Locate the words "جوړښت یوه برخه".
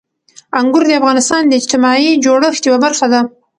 2.23-3.05